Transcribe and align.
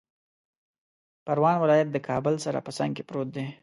پروان 1.25 1.57
ولایت 1.59 1.87
د 1.91 1.97
کابل 2.07 2.35
سره 2.45 2.59
په 2.65 2.71
څنګ 2.77 2.91
کې 2.95 3.03
پروت 3.09 3.29
دی 3.35 3.45